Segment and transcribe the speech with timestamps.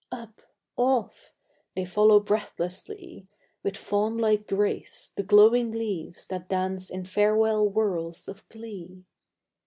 [0.11, 0.41] Up!
[0.77, 1.31] Off!
[1.75, 3.27] They follow breathlessly,
[3.61, 9.05] With fawn like grace, the glowing leaves That dance in farewell whirls of glee.